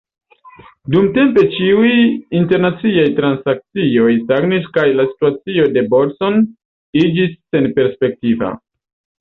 Dumtempe 0.93 1.41
ĉiuj 1.55 1.91
internaciaj 2.39 3.05
transakcioj 3.21 4.09
stagnis 4.23 4.67
kaj 4.79 4.87
la 5.01 5.07
situacio 5.13 5.69
de 5.77 5.87
Bodson 5.93 6.43
iĝis 7.05 7.37
senperspektiva. 7.55 8.55